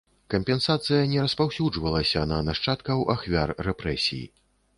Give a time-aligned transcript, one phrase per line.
[0.33, 4.25] Кампенсацыя не распаўсюджвалася на нашчадкаў ахвяр рэпрэсій.